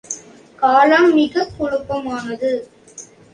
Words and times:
காலம் 0.55 1.13
மிகக் 1.13 1.51
குழப்பமானது. 1.59 2.51